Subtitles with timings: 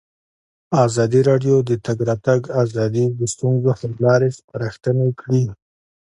[0.85, 5.43] ازادي راډیو د د تګ راتګ ازادي د ستونزو حل لارې سپارښتنې کړي.